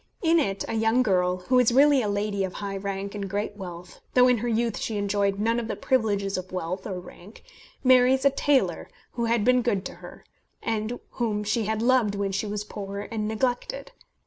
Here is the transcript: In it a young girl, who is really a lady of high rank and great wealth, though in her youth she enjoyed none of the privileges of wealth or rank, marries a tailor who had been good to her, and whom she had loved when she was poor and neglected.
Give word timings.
In 0.23 0.39
it 0.39 0.65
a 0.67 0.73
young 0.73 1.03
girl, 1.03 1.41
who 1.41 1.59
is 1.59 1.71
really 1.71 2.01
a 2.01 2.07
lady 2.09 2.43
of 2.43 2.53
high 2.53 2.75
rank 2.77 3.13
and 3.13 3.29
great 3.29 3.55
wealth, 3.55 3.99
though 4.15 4.27
in 4.27 4.39
her 4.39 4.47
youth 4.47 4.79
she 4.79 4.97
enjoyed 4.97 5.37
none 5.39 5.59
of 5.59 5.67
the 5.67 5.75
privileges 5.75 6.39
of 6.39 6.51
wealth 6.51 6.87
or 6.87 6.99
rank, 6.99 7.43
marries 7.83 8.25
a 8.25 8.31
tailor 8.31 8.89
who 9.11 9.25
had 9.25 9.45
been 9.45 9.61
good 9.61 9.85
to 9.85 9.93
her, 10.01 10.25
and 10.63 10.99
whom 11.11 11.43
she 11.43 11.65
had 11.65 11.83
loved 11.83 12.15
when 12.15 12.31
she 12.31 12.47
was 12.47 12.63
poor 12.63 13.07
and 13.11 13.27
neglected. 13.27 13.91